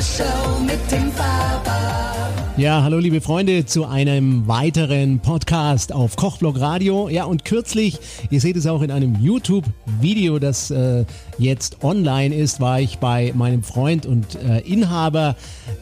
[0.00, 2.30] Show mit dem Faber.
[2.56, 7.08] Ja, hallo liebe Freunde zu einem weiteren Podcast auf Kochblog Radio.
[7.08, 7.98] Ja, und kürzlich,
[8.30, 11.04] ihr seht es auch in einem YouTube-Video, das äh,
[11.38, 15.34] jetzt online ist, war ich bei meinem Freund und äh, Inhaber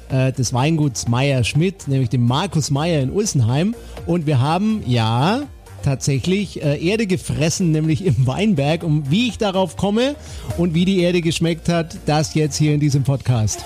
[0.09, 3.75] äh, des Weinguts Meier Schmidt, nämlich dem Markus Meier in Ulsenheim.
[4.07, 5.43] Und wir haben, ja,
[5.87, 8.83] tatsächlich äh, Erde gefressen, nämlich im Weinberg.
[8.83, 10.17] Und wie ich darauf komme
[10.59, 13.65] und wie die Erde geschmeckt hat, das jetzt hier in diesem Podcast.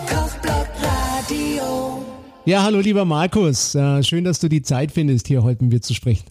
[2.44, 3.74] Ja, hallo lieber Markus.
[3.74, 6.26] Äh, schön, dass du die Zeit findest, hier heute mit mir zu sprechen.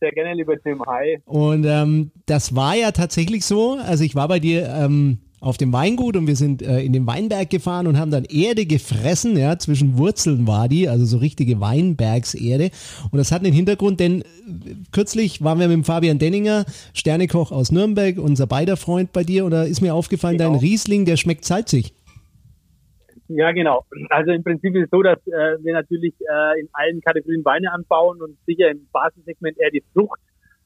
[0.00, 0.82] Sehr gerne, lieber Tim.
[0.86, 1.18] Hi.
[1.26, 3.74] Und ähm, das war ja tatsächlich so.
[3.74, 7.06] Also ich war bei dir ähm, auf dem Weingut und wir sind äh, in den
[7.06, 11.60] Weinberg gefahren und haben dann Erde gefressen, ja, zwischen Wurzeln war die, also so richtige
[11.60, 12.70] Weinbergserde.
[13.10, 14.24] Und das hat einen Hintergrund, denn äh,
[14.92, 16.64] kürzlich waren wir mit dem Fabian Denninger,
[16.94, 20.52] Sternekoch aus Nürnberg, unser beider Freund bei dir, und da ist mir aufgefallen, Genau.
[20.52, 21.92] dein Riesling, der schmeckt salzig.
[23.28, 23.84] Ja, genau.
[24.10, 27.72] Also im Prinzip ist es so, dass äh, wir natürlich äh, in allen Kategorien Weine
[27.72, 30.20] anbauen und sicher im Basissegment eher die Frucht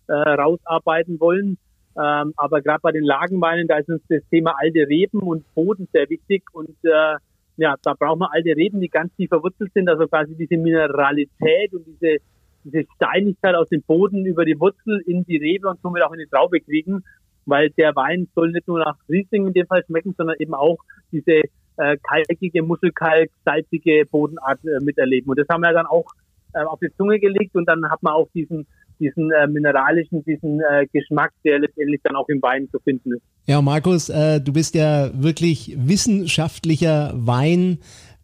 [0.09, 1.57] äh, rausarbeiten wollen.
[1.97, 5.89] Ähm, aber gerade bei den Lagenweinen, da ist uns das Thema alte Reben und Boden
[5.93, 6.45] sehr wichtig.
[6.53, 7.17] Und äh,
[7.57, 11.73] ja, da brauchen wir alte Reben, die ganz tief verwurzelt sind, also quasi diese Mineralität
[11.73, 12.19] und diese,
[12.65, 16.21] diese Steinigkeit aus dem Boden über die Wurzel in die Rebe und somit auch in
[16.21, 17.05] die Traube kriegen.
[17.47, 20.79] Weil der Wein soll nicht nur nach Riesling in dem Fall schmecken, sondern eben auch
[21.11, 21.43] diese
[21.77, 25.31] äh, kalkige, Muschelkalk, salzige Bodenart äh, miterleben.
[25.31, 26.07] Und das haben wir dann auch
[26.53, 28.67] äh, auf die Zunge gelegt und dann hat man auch diesen
[29.01, 33.23] diesen äh, mineralischen, diesen äh, Geschmack, der letztendlich dann auch im Wein zu finden ist.
[33.47, 37.13] Ja, Markus, äh, du bist ja wirklich wissenschaftlicher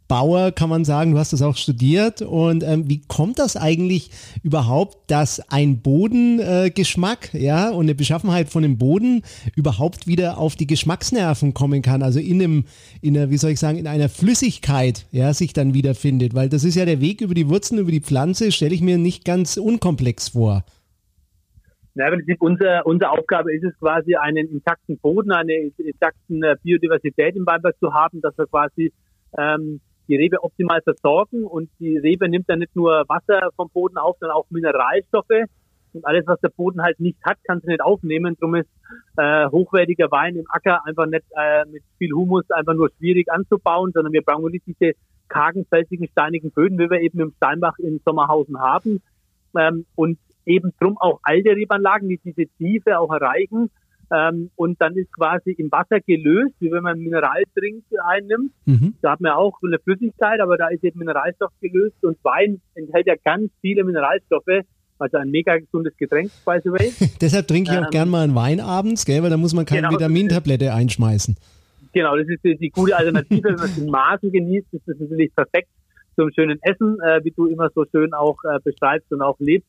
[0.09, 1.13] Weinbauer, kann man sagen.
[1.13, 2.23] Du hast das auch studiert.
[2.23, 4.11] Und ähm, wie kommt das eigentlich
[4.43, 9.23] überhaupt, dass ein Bodengeschmack äh, ja, und eine Beschaffenheit von dem Boden
[9.55, 12.03] überhaupt wieder auf die Geschmacksnerven kommen kann?
[12.03, 12.65] Also in einem,
[13.01, 16.35] in einer, wie soll ich sagen, in einer Flüssigkeit, ja, sich dann wiederfindet.
[16.35, 18.99] Weil das ist ja der Weg über die Wurzeln, über die Pflanze, stelle ich mir
[18.99, 20.65] nicht ganz unkomplex vor.
[21.95, 27.75] Ja, unser, unsere Aufgabe ist es quasi, einen intakten Boden, eine intakten Biodiversität im Weinberg
[27.79, 28.93] zu haben, dass wir quasi
[29.39, 33.99] ähm, die Rebe optimal versorgen und die Rebe nimmt dann nicht nur Wasser vom Boden
[33.99, 35.47] auf, sondern auch Mineralstoffe
[35.97, 38.37] und alles, was der Boden halt nicht hat, kann sie nicht aufnehmen.
[38.39, 38.69] Darum ist
[39.17, 43.93] äh, hochwertiger Wein im Acker einfach nicht äh, mit viel Humus einfach nur schwierig anzubauen,
[43.93, 44.93] sondern wir brauchen nicht diese
[45.29, 49.03] kargen, felsigen, steinigen Böden, wie wir eben im Steinbach in Sommerhausen haben.
[49.59, 53.71] Ähm, und eben drum auch alte Rebanlagen, die diese Tiefe auch erreichen.
[54.15, 58.53] Ähm, und dann ist quasi im Wasser gelöst, wie wenn man Mineraltrink einnimmt.
[58.65, 58.95] Mhm.
[59.03, 63.07] Da hat man auch eine Flüssigkeit, aber da ist eben Mineralstoff gelöst und Wein enthält
[63.07, 64.65] ja ganz viele Mineralstoffe.
[64.99, 66.93] Also ein mega gesundes Getränk, by the way.
[67.21, 69.67] Deshalb trinke ich auch Ähm, gern mal einen Wein abends, gell, weil da muss man
[69.67, 69.95] keine Genau.
[69.95, 71.37] Vitamintablette einschmeißen.
[71.93, 74.97] Genau, das ist die, die gute Alternative, wenn man es in Maßen genießt, ist das
[74.99, 75.69] natürlich perfekt
[76.15, 79.69] zum schönen Essen, äh, wie du immer so schön auch äh, beschreibst und auch lebst.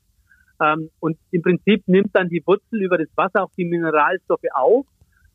[0.62, 4.86] Ähm, und im Prinzip nimmt dann die Wurzel über das Wasser auch die Mineralstoffe auf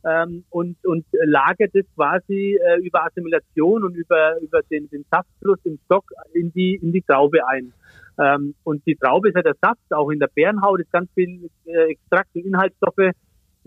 [0.05, 5.59] ähm, und, und lagert es quasi äh, über Assimilation und über, über den, den Saftfluss
[5.65, 7.73] im Stock in die, in die Traube ein.
[8.19, 11.49] Ähm, und die Traube ist ja der Saft, auch in der Bärenhaut ist ganz viel
[11.67, 13.13] äh, Extrakt und Inhaltsstoffe.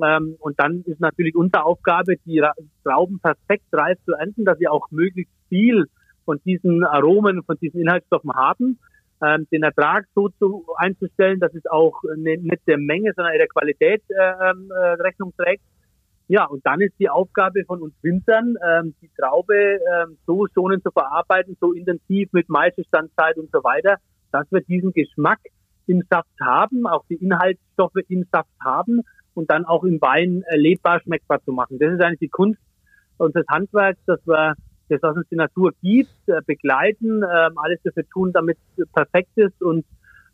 [0.04, 2.52] Ähm, und dann ist natürlich unsere Aufgabe, die Ra
[2.84, 5.86] Trauben perfekt reif zu ernten, dass sie auch möglichst viel
[6.26, 8.80] von diesen Aromen, von diesen Inhaltsstoffen haben,
[9.24, 12.38] ähm, den Ertrag so zu, einzustellen, dass es auch ne,
[12.68, 15.64] der Menge, sondern der Qualität äh, ähm, äh, Rechnung trägt.
[16.28, 20.84] Ja, und dann ist die Aufgabe von uns Winzern, ähm, die Traube ähm, so schonend
[20.84, 23.98] zu verarbeiten, so intensiv mit Maischestandzeit und so weiter,
[24.32, 25.40] dass wir diesen Geschmack
[25.86, 29.02] im Saft haben, auch die Inhaltsstoffe im Saft haben
[29.36, 31.78] und dann auch im Wein äh, lebbar, schmeckbar zu machen.
[31.78, 32.60] Das ist eigentlich die Kunst
[33.18, 34.56] unseres Handwerks, dass wir
[34.90, 39.32] das, was uns die Natur gibt, äh, begleiten, ähm, alles dafür tun, damit es perfekt
[39.36, 39.86] ist und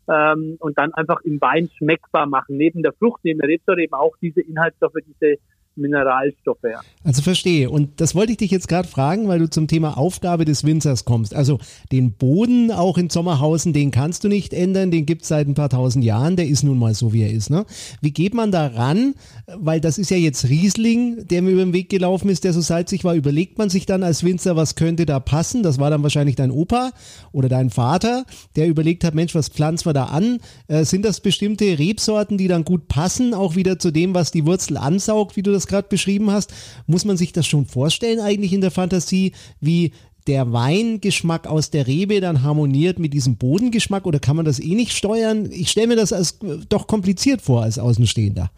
[0.08, 2.56] ähm, und dann einfach im Wein schmeckbar machen.
[2.56, 5.36] Neben der Frucht, neben der Rebsorte eben auch diese Inhaltsstoffe, diese
[5.76, 6.58] Mineralstoffe.
[7.04, 7.70] Also verstehe.
[7.70, 11.04] Und das wollte ich dich jetzt gerade fragen, weil du zum Thema Aufgabe des Winzers
[11.04, 11.34] kommst.
[11.34, 11.58] Also
[11.90, 15.54] den Boden auch in Sommerhausen, den kannst du nicht ändern, den gibt es seit ein
[15.54, 17.50] paar tausend Jahren, der ist nun mal so, wie er ist.
[17.50, 17.64] Ne?
[18.00, 19.14] Wie geht man da ran?
[19.46, 22.60] Weil das ist ja jetzt Riesling, der mir über den Weg gelaufen ist, der so
[22.60, 23.14] salzig war.
[23.14, 25.62] Überlegt man sich dann als Winzer, was könnte da passen?
[25.62, 26.90] Das war dann wahrscheinlich dein Opa
[27.32, 28.24] oder dein Vater,
[28.56, 30.38] der überlegt hat, Mensch, was pflanzen wir da an?
[30.68, 34.46] Äh, sind das bestimmte Rebsorten, die dann gut passen, auch wieder zu dem, was die
[34.46, 36.52] Wurzel ansaugt, wie du das gerade beschrieben hast?
[36.86, 39.92] Muss man sich das schon vorstellen eigentlich in der Fantasie, wie
[40.26, 44.74] der Weingeschmack aus der Rebe dann harmoniert mit diesem Bodengeschmack oder kann man das eh
[44.74, 45.48] nicht steuern?
[45.50, 48.50] Ich stelle mir das als äh, doch kompliziert vor als Außenstehender.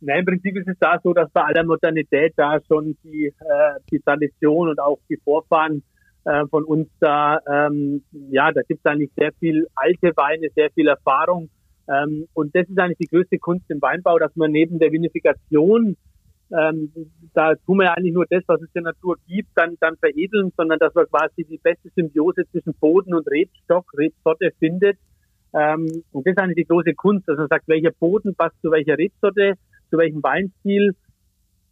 [0.00, 3.80] Na, im Prinzip ist es da so, dass bei aller Modernität da schon die, äh,
[3.90, 5.82] die Tradition und auch die Vorfahren
[6.24, 10.70] äh, von uns da, ähm, ja, da gibt es eigentlich sehr viel alte Weine, sehr
[10.72, 11.48] viel Erfahrung.
[11.88, 15.96] Ähm, und das ist eigentlich die größte Kunst im Weinbau, dass man neben der Vinifikation,
[16.50, 16.92] ähm,
[17.34, 20.52] da tun wir ja eigentlich nur das, was es der Natur gibt, dann, dann veredeln,
[20.56, 24.98] sondern dass man quasi die beste Symbiose zwischen Boden und Rebstock, Rebsorte findet.
[25.52, 28.70] Ähm, und das ist eigentlich die große Kunst, dass man sagt, welcher Boden passt zu
[28.70, 29.54] welcher Rebsorte,
[29.90, 30.94] zu welchem Weinstil.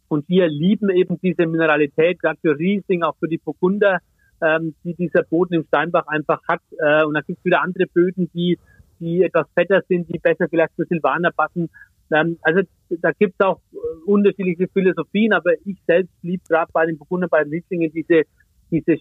[0.07, 3.99] Und wir lieben eben diese Mineralität, gerade für Riesling, auch für die Burgunder,
[4.41, 6.61] ähm, die dieser Boden im Steinbach einfach hat.
[6.77, 8.57] Äh, und dann gibt es wieder andere Böden, die,
[9.03, 11.69] die etwas fetter sind, die besser vielleicht für Silvaner passen.
[12.11, 16.85] Ähm, also da gibt es auch äh, unterschiedliche Philosophien, aber ich selbst liebe gerade bei
[16.85, 18.23] den Burgunder, bei den Rieslingen diese,
[18.71, 18.97] diese,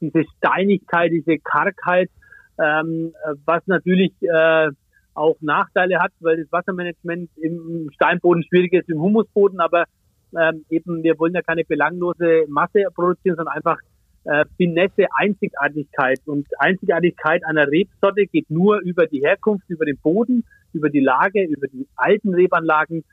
[0.00, 2.10] diese Steinigkeit, diese Kargheit,
[2.58, 3.12] ähm,
[3.44, 4.70] was natürlich äh,
[5.14, 9.84] auch Nachteile hat, weil das Wassermanagement im Steinboden schwierig ist, im Humusboden, aber
[10.38, 13.78] ähm, eben wir wollen ja keine belanglose Masse produzieren, sondern einfach
[14.24, 16.20] äh, Finesse, Einzigartigkeit.
[16.26, 21.44] Und Einzigartigkeit einer Rebsorte geht nur über die Herkunft, über den Boden, über die Lage,
[21.44, 23.04] über die alten Rebanlagen.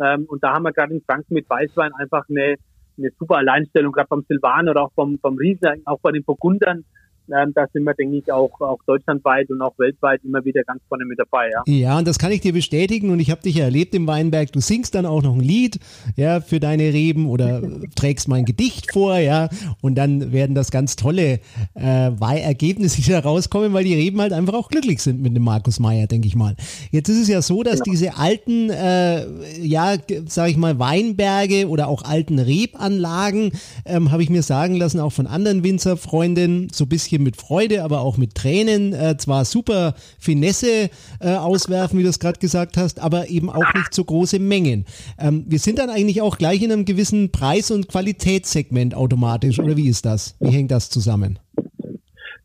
[0.00, 2.56] Ähm, und da haben wir gerade in Franken mit Weißwein einfach eine,
[2.98, 6.84] eine super Alleinstellung, gerade beim Silvan oder auch beim, beim Riesling, auch bei den Burgundern
[7.34, 10.82] ähm, da sind wir, denke ich, auch, auch deutschlandweit und auch weltweit immer wieder ganz
[10.88, 11.50] vorne mit dabei.
[11.50, 14.06] Ja, ja und das kann ich dir bestätigen und ich habe dich ja erlebt im
[14.06, 14.52] Weinberg.
[14.52, 15.78] Du singst dann auch noch ein Lied
[16.16, 17.62] ja, für deine Reben oder
[17.96, 19.48] trägst mein Gedicht vor, ja,
[19.82, 21.40] und dann werden das ganz tolle
[21.74, 25.42] äh, Ergebnisse, die da rauskommen, weil die Reben halt einfach auch glücklich sind mit dem
[25.42, 26.56] Markus Meyer, denke ich mal.
[26.90, 27.92] Jetzt ist es ja so, dass genau.
[27.92, 29.26] diese alten, äh,
[29.60, 29.96] ja,
[30.26, 33.52] sag ich mal, Weinberge oder auch alten Rebanlagen,
[33.84, 37.36] ähm, habe ich mir sagen lassen, auch von anderen Winzerfreundinnen, so ein bisschen bisschen mit
[37.36, 40.90] Freude, aber auch mit Tränen äh, zwar super Finesse
[41.20, 44.84] äh, auswerfen, wie du es gerade gesagt hast, aber eben auch nicht so große Mengen.
[45.18, 49.76] Ähm, wir sind dann eigentlich auch gleich in einem gewissen Preis- und Qualitätssegment automatisch, oder
[49.76, 50.36] wie ist das?
[50.40, 51.38] Wie hängt das zusammen?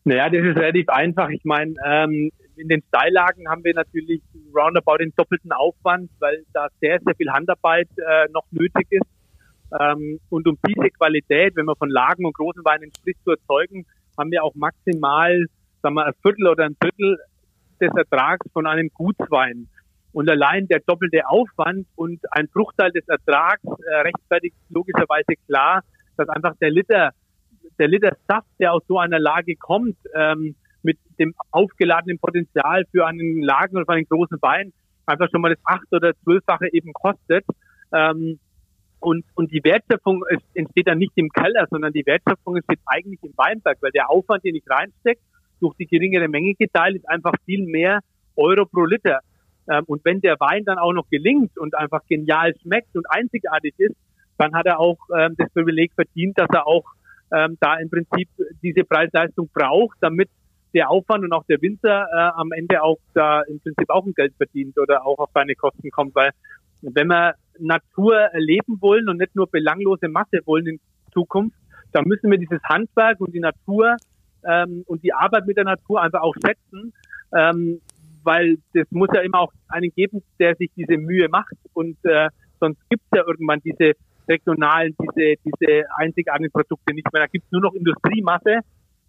[0.04, 1.30] Naja, das ist relativ einfach.
[1.30, 4.22] Ich meine, ähm, in den Steillagen haben wir natürlich
[4.56, 9.06] roundabout den doppelten Aufwand, weil da sehr, sehr viel Handarbeit äh, noch nötig ist.
[9.80, 13.86] Ähm, und um diese Qualität, wenn man von Lagen und großen Weinen spricht, zu erzeugen,
[14.18, 15.46] haben wir auch maximal,
[15.82, 17.18] sagen wir, ein Viertel oder ein Drittel
[17.80, 19.68] des Ertrags von einem Gutswein.
[20.14, 25.84] Und allein der doppelte Aufwand und ein Bruchteil des Ertrags äh, rechtfertigt logischerweise klar,
[26.18, 27.12] dass einfach der Liter,
[27.80, 33.06] der Liter Saft, der aus so einer Lage kommt, ähm, mit dem aufgeladenen Potenzial für
[33.06, 34.74] einen Lagen oder für einen großen Wein,
[35.06, 37.46] einfach schon mal das acht- oder zwölffache eben kostet.
[37.94, 38.40] Ähm,
[39.01, 43.33] und, und die Wertschöpfung entsteht dann nicht im Keller, sondern die Wertschöpfung entsteht eigentlich im
[43.36, 45.21] Weinberg, weil der Aufwand, den ich reinstecke,
[45.59, 48.00] durch die geringere Menge geteilt, ist einfach viel mehr
[48.36, 49.19] Euro pro Liter.
[49.69, 53.74] Ähm, und wenn der Wein dann auch noch gelingt und einfach genial schmeckt und einzigartig
[53.77, 53.95] ist,
[54.38, 56.86] dann hat er auch ähm, das Privileg verdient, dass er auch
[57.33, 58.30] ähm, da im Prinzip
[58.62, 60.30] diese Preisleistung braucht, damit
[60.74, 64.13] der Aufwand und auch der Winzer äh, am Ende auch da im Prinzip auch ein
[64.13, 66.31] Geld verdient oder auch auf seine Kosten kommt, weil
[66.81, 70.80] wenn wir Natur erleben wollen und nicht nur belanglose Masse wollen in
[71.13, 71.57] Zukunft,
[71.92, 73.98] dann müssen wir dieses Handwerk und die Natur
[74.45, 76.94] ähm, und die Arbeit mit der Natur einfach auch schätzen,
[77.36, 77.81] ähm,
[78.24, 82.30] weil das muss ja immer auch einen geben, der sich diese Mühe macht und äh,
[82.60, 83.94] sonst gibt es ja irgendwann diese
[84.27, 87.24] regionalen, diese, diese einzigartigen Produkte nicht mehr.
[87.24, 88.60] Da gibt es nur noch Industriemasse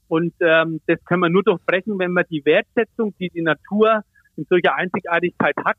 [0.08, 4.02] und ähm, das können wir nur durchbrechen, wenn wir die Wertschätzung, die die Natur
[4.36, 5.76] in solcher Einzigartigkeit hat,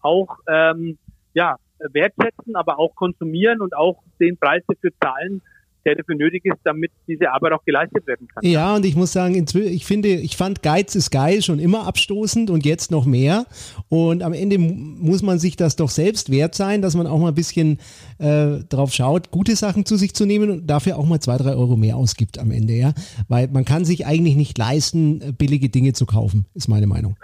[0.00, 0.98] auch ähm,
[1.36, 5.42] ja, wertschätzen, aber auch konsumieren und auch den Preis dafür zahlen,
[5.84, 8.42] der dafür nötig ist, damit diese Arbeit auch geleistet werden kann.
[8.42, 12.50] Ja, und ich muss sagen, ich finde, ich fand Geiz ist geil schon immer abstoßend
[12.50, 13.44] und jetzt noch mehr.
[13.88, 17.28] Und am Ende muss man sich das doch selbst wert sein, dass man auch mal
[17.28, 17.78] ein bisschen
[18.18, 21.54] äh, drauf schaut, gute Sachen zu sich zu nehmen und dafür auch mal zwei, drei
[21.54, 22.92] Euro mehr ausgibt am Ende, ja.
[23.28, 27.16] Weil man kann sich eigentlich nicht leisten, billige Dinge zu kaufen, ist meine Meinung.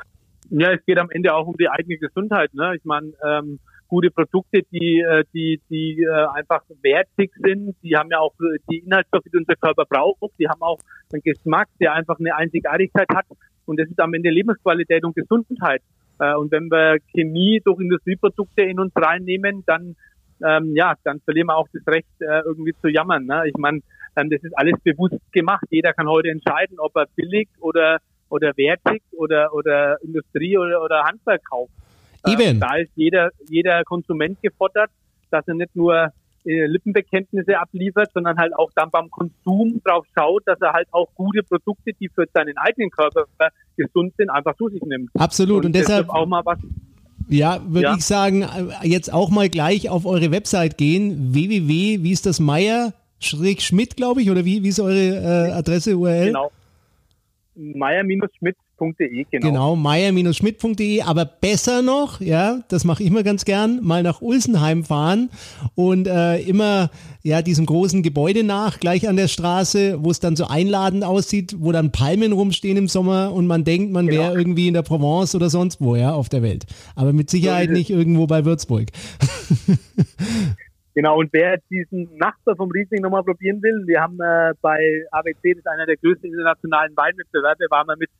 [0.51, 2.53] Ja, es geht am Ende auch um die eigene Gesundheit.
[2.55, 2.75] Ne?
[2.77, 3.59] Ich meine, ähm,
[3.93, 7.77] gute Produkte, die, äh, die, die äh, einfach wertig sind.
[7.83, 10.33] Die haben ja auch äh, die Inhaltsstoffe, die unser Körper braucht.
[10.39, 10.79] Die haben auch
[11.13, 13.27] einen Geschmack, der einfach eine Einzigartigkeit hat.
[13.67, 15.83] Und das ist am Ende Lebensqualität und Gesundheit.
[16.19, 19.97] Und wenn wir Chemie durch Industrieprodukte in uns reinnehmen, dann
[20.45, 23.27] ähm, ja, dann verlieren wir auch das Recht, irgendwie zu jammern.
[23.27, 23.49] Ne?
[23.49, 23.81] Ich meine,
[24.17, 25.65] ähm, das ist alles bewusst gemacht.
[25.71, 31.03] Jeder kann heute entscheiden, ob er billig oder oder wertig oder oder Industrie oder, oder
[31.05, 31.73] Handwerk kauft.
[32.27, 32.61] Eben.
[32.61, 34.91] Da ist jeder, jeder Konsument gefordert,
[35.31, 36.13] dass er nicht nur
[36.45, 41.09] äh, Lippenbekenntnisse abliefert, sondern halt auch dann beim Konsum drauf schaut, dass er halt auch
[41.15, 43.25] gute Produkte, die für seinen eigenen Körper
[43.77, 45.11] gesund sind, einfach zu sich nimmt.
[45.15, 45.59] Absolut.
[45.61, 46.59] Und, und deshalb auch mal was
[47.29, 47.95] Ja, würde Ja.
[47.97, 51.33] ich sagen, äh, jetzt auch mal gleich auf eure Website gehen.
[51.33, 55.97] www, wie ist das, Meier, Schmidt, glaube ich, oder wie, wie ist eure äh, Adresse,
[55.97, 56.27] URL?
[56.27, 56.51] Genau.
[58.83, 59.47] Meier-schmidt.de, genau.
[59.47, 64.85] Genau, meier-schmidt.de, aber besser noch, ja, das mache ich immer ganz gern, mal nach Ulsenheim
[64.85, 65.31] fahren
[65.75, 66.91] und äh, immer
[67.23, 71.55] ja diesem großen Gebäude nach, gleich an der Straße, wo es dann so einladend aussieht,
[71.59, 74.37] wo dann Palmen rumstehen im Sommer und man denkt, man wäre Genau.
[74.37, 76.65] irgendwie in der Provence oder sonst wo, ja, auf der Welt.
[76.97, 78.89] Aber mit Sicherheit So nicht irgendwo bei Würzburg.
[80.95, 85.55] Genau, und wer diesen Nachbar vom Riesling nochmal probieren will, wir haben äh, bei ABC,
[85.55, 88.11] das ist einer der größten internationalen Weinwettbewerbe, waren wir mit,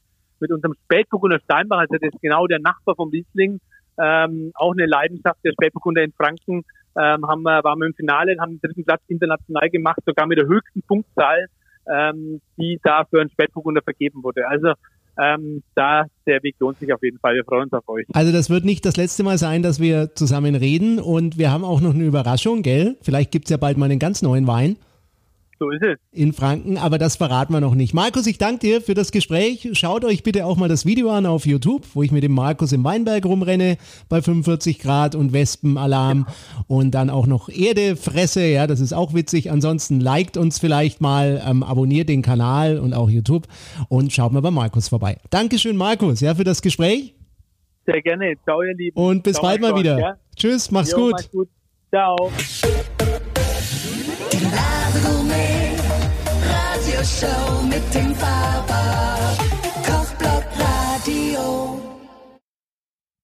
[0.43, 3.61] mit unserem Spätburgunder Steinbach, also das ist genau der Nachbar vom Riesling,
[3.99, 6.65] ähm, auch eine Leidenschaft der Spätburgunder in Franken,
[6.97, 10.47] ähm, haben waren wir im Finale, haben den dritten Platz international gemacht, sogar mit der
[10.47, 11.47] höchsten Punktzahl,
[11.91, 14.47] ähm, die da für einen Spätburgunder vergeben wurde.
[14.47, 14.73] Also
[15.19, 17.35] ähm, da der Weg lohnt sich auf jeden Fall.
[17.35, 18.07] Wir freuen uns auf euch.
[18.13, 21.65] Also das wird nicht das letzte Mal sein, dass wir zusammen reden und wir haben
[21.65, 22.97] auch noch eine Überraschung, gell?
[23.03, 24.77] Vielleicht gibt's ja bald mal einen ganz neuen Wein.
[25.63, 25.97] So ist es.
[26.11, 27.95] in Franken, aber das verraten wir noch nicht.
[27.95, 29.69] Markus, ich danke dir für das Gespräch.
[29.75, 32.73] Schaut euch bitte auch mal das Video an auf YouTube, wo ich mit dem Markus
[32.73, 33.77] im Weinberg rumrenne
[34.09, 36.27] bei 45 Grad und Wespenalarm
[36.67, 38.45] und dann auch noch Erde fresse.
[38.45, 39.53] Ja, das ist auch witzig.
[39.53, 43.47] Ansonsten liked uns vielleicht mal, ähm, abonniert den Kanal und auch YouTube
[43.89, 45.19] und schaut mal bei Markus vorbei.
[45.31, 47.15] Dankeschön, Markus, ja, für das Gespräch
[47.87, 48.35] Sehr gerne.
[48.43, 48.99] Ciao, ihr Lieben.
[48.99, 49.97] und bis Ciao, bald mal wieder.
[49.97, 50.17] Ja?
[50.35, 51.13] Tschüss, mach's Jo, gut.
[51.13, 51.49] Mach's gut.
[51.93, 52.17] Ciao.
[57.03, 59.37] Radioshow mit dem Faber.
[59.85, 61.82] Kochblock Radio.